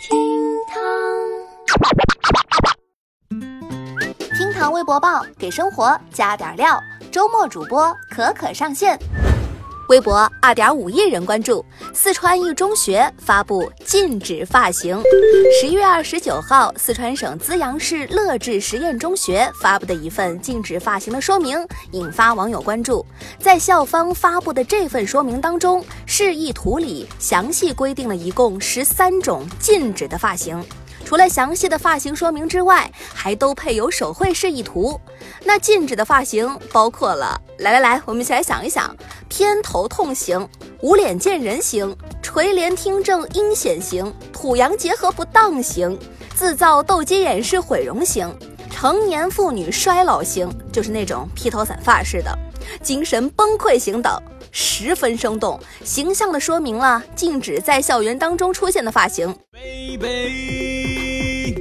[0.00, 0.16] 厅
[0.68, 0.80] 堂，
[4.36, 6.80] 厅堂微博报，给生活加点料。
[7.10, 8.96] 周末主播可可上线。
[9.88, 11.64] 微博二点五亿人关注，
[11.94, 15.02] 四川一中学发布禁止发型。
[15.58, 21.58] 十一月二十九号，四川省资阳市乐至实验中学发布的一份禁止发型的说明，
[21.92, 23.04] 引发网友关注。
[23.38, 30.62] 在校方发布的这份说明当中，示意图里详细规定了一共十三种禁止的发型。
[31.08, 35.00] 除了详细的发型说明之外，还都配有手绘示意图。
[35.42, 38.94] 那禁止的发型包括了，来来来，我们一起来想一想：
[39.26, 40.46] 偏头痛型、
[40.82, 45.98] 无脸见人型、垂帘听政阴险型、土洋结合不当型、
[46.34, 48.30] 自造斗鸡眼式毁容型、
[48.70, 52.38] 成年妇女衰老型，就是那种披头散发式的、
[52.82, 54.22] 精神崩溃型等，
[54.52, 59.34] 十分生动，形象地说明了禁止在校园当中出现的发型。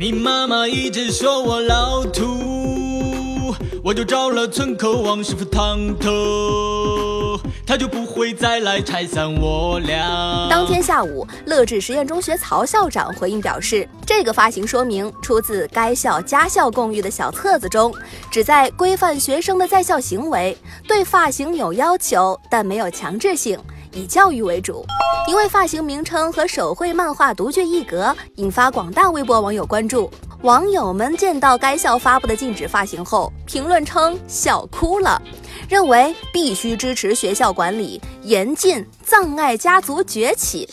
[0.00, 10.48] 你妈妈一直说我老土，我就找了村口王师傅烫头，他就不会再来拆散我俩。
[10.48, 17.94] 当天下午，乐至实验中学曹校长回应表示，这个发型说明出自该校家校共育的小册子中，
[18.30, 20.56] 旨在规范学生的在校行为，
[20.88, 23.58] 对发型有要求，但没有强制性。
[23.92, 24.84] 以教育为主，
[25.26, 30.10] 一位发型名称和手绘漫画独具一格，引发广大微博网友关注。
[30.42, 35.20] 网友们见到该校发布的禁止发型后，评论称笑哭了，
[35.68, 40.66] 认为必须支持学校管理严禁葬爱家族崛起。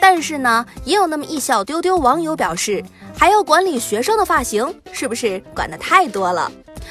[0.00, 2.82] 但是呢，也有那么一小丢丢网友表示，
[3.16, 6.50] 还要管理学生的发型，是不是管得太多了？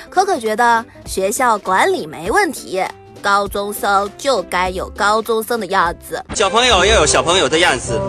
[0.10, 2.84] 可可觉得学校管理没问题，
[3.22, 8.00] 高中生就该有高中生的样子，小朋友要有小朋友的样子，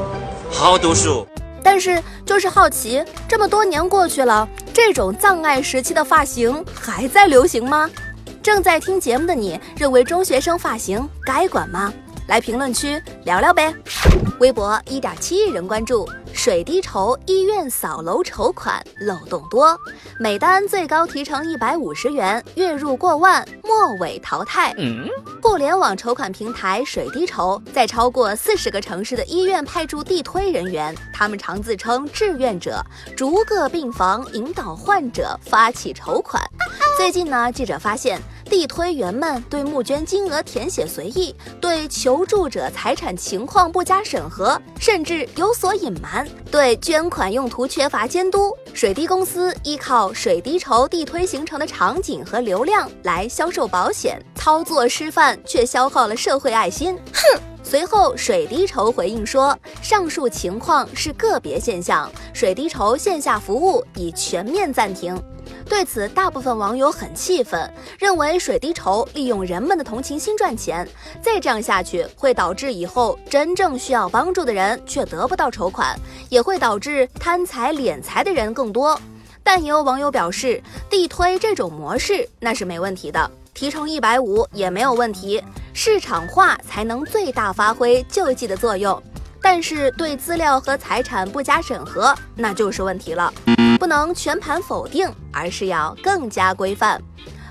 [0.50, 1.26] 好好读书。
[1.62, 7.88] 但是就是好奇，这么多年过去了，这种葬爱时期的发型还在流行吗？
[8.42, 11.90] 正在听节目的你，认为中学生发型该管吗？
[12.26, 13.74] 来评论区聊聊呗。
[14.40, 16.08] 微博一点七亿人关注。
[16.32, 19.78] 水滴筹医院扫楼筹款漏洞多，
[20.18, 24.74] 每单最高提成一百五十元，月入过万末尾淘汰。
[25.40, 32.84] 互联网筹款平台水滴筹在超过四十个城市的医院派驻地推人员，他们常自称志愿者，
[33.16, 36.42] 逐个病房引导患者发起筹款。
[36.98, 38.20] 最近呢，记者发现。
[38.54, 48.56] 地推员们对募捐金额填写随意，对求助者财产情况不加审核，甚至有所隐瞒，对捐款用途缺乏监督。
[48.72, 56.96] 水滴公司依靠水滴筹地推形成的场景和流量来销售保险，操作示范却消耗了社会爱心。
[57.12, 57.40] 哼！
[57.64, 65.20] 随后水滴筹回应说，上述情况是个别现象，水滴筹线下服务已全面暂停。
[65.68, 70.88] 对此，大部分网友很气愤，认为水滴筹利用人们的同情心赚钱，
[71.22, 79.00] 再这样下去会导致以后真正需要帮助的人却得不到筹款，也会导致贪财敛财的人更多。
[79.42, 89.02] 但也有网友表示，地推这种模式那是没问题的，提成一百五也没有问题，市场化才能最大发挥救济的作用。
[89.44, 93.30] 但是对资料和财产不加审核，那就是问题了。
[93.78, 96.98] 不能全盘否定，而是要更加规范。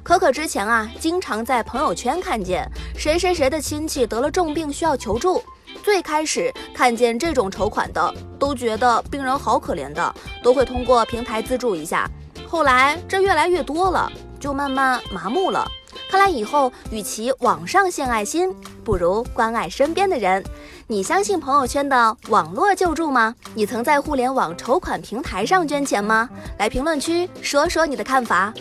[0.02, 2.68] 可可之前啊，经常在朋友圈看见
[2.98, 5.44] 谁谁谁的亲戚得了重病需要求助。
[5.84, 12.10] 最开始看见这种筹款的，都觉得病人好可怜的，都会通过平台资助一下。
[12.48, 15.64] 后来这越来越多了，就慢慢麻木了。
[16.10, 18.52] 看来以后与其网上献爱心，
[18.84, 20.44] 不如关爱身边的人。
[20.88, 23.34] 你相信朋友圈的网络救助吗？
[23.56, 26.30] 你曾在互联网筹款平台上捐钱吗？
[26.60, 28.54] 来评论区说说你的看法。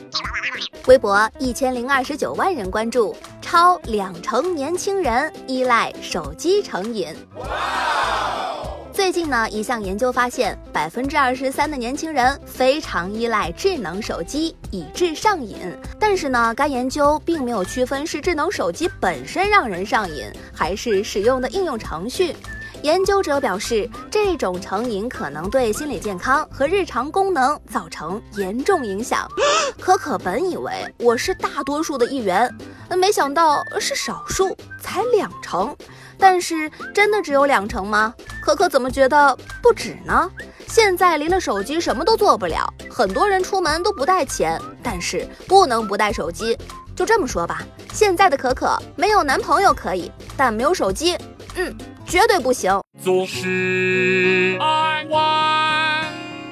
[0.87, 7.09] 微博一千零二十九万人关注，超两成年轻人依赖手机成瘾。
[9.03, 15.57] 最近呢，一项研究发现，百分之二十三的年轻人非常依赖智能手机，以致上瘾。
[15.99, 22.33] 但是呢，该研究并没有区分是智能手机本身让人上瘾，还是使用的应用程序。
[22.83, 29.29] 研究者表示，这种成瘾可能对心理健康和日常功能造成严重影响。
[29.81, 32.49] 可可本以为我是大多数的一员，
[32.97, 35.77] 没想到是少数，才两成。
[36.17, 38.15] 但是真的只有两成吗？
[38.43, 40.29] 可可怎么觉得不止呢？
[40.67, 46.59] 现在离了手机什么都做不了，很多人出门都不带钱，但是不能不带手机。
[46.97, 47.63] 就这么说吧，
[47.93, 51.17] 现在的可可没有男朋友可以，但没有手机
[51.55, 51.75] 嗯，
[52.05, 52.79] 绝对不行。
[53.03, 56.05] 总是爱玩，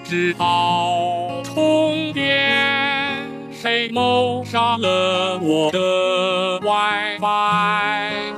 [0.05, 3.29] 只好充电。
[3.53, 8.33] 谁谋杀了我的 WiFi？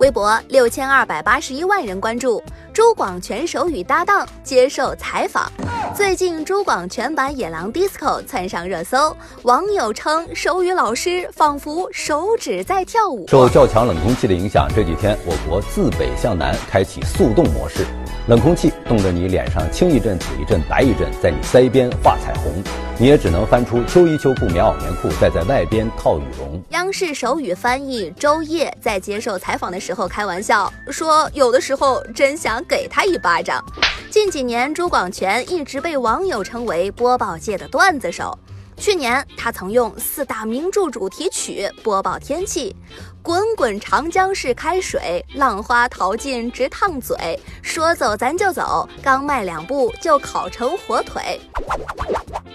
[0.00, 2.42] 微博六千二百八十一万人关注，
[2.72, 5.52] 朱广权手语搭档接受采访。
[5.94, 13.26] 最近，朱广权版《野狼 DISCO》窜上热搜，网友称手语老师仿佛手指在跳舞。
[13.28, 17.84] 受较强冷空气的影响，这几天我国自北向南开启速冻模式，
[18.30, 22.62] 冷空气冻得你脸上青一阵紫一阵白一阵，在你腮边画彩虹，
[22.96, 26.62] 你也只能翻出秋衣秋裤棉袄棉裤，再在外边套羽绒。
[26.68, 33.60] 央视手语翻译周烨在接受采访的时候开玩笑说：“有的时候真想给他一巴掌。”
[34.10, 38.38] 近几年，朱广权一直被网友称为播报界的段子手。
[38.76, 42.74] 去年，他曾用四大名著主题曲播报天气
[43.22, 47.38] ：“滚滚长江是开水，浪花淘尽直烫嘴。
[47.62, 51.40] 说走咱就走，刚迈两步就烤成火腿。”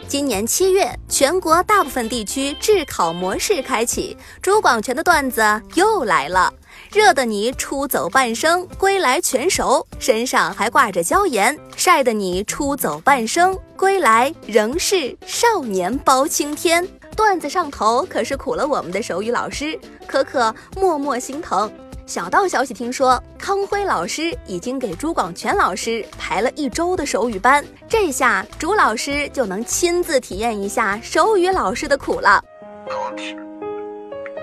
[0.07, 6.53] 今年七月，全国大部分地区炙烤模式开启，朱广权的段子又来了。
[6.91, 16.87] 热得你出走半生，归来全熟，身上还挂着椒盐；晒得你出走半生，归来仍是少年包青天。
[17.15, 21.71] 段子上头可是苦了我们的手语老师，可可默默心疼。
[22.05, 32.43] 小道消息听说，康辉老师已经给朱广权老师排了一周的手语班，这下朱老师就能亲自体验一下手语老师的苦了。
[32.87, 33.35] 老铁，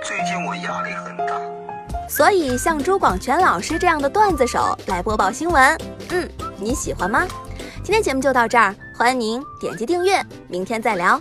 [0.03, 1.41] 最近我压力很大。
[2.09, 5.79] 所以，像朱广权老师这样的段子手来播报新闻，
[6.09, 6.29] 嗯，
[6.59, 7.25] 你喜欢吗？
[7.85, 11.19] 今天节目就到这儿，欢迎您点击订阅，明天再聊。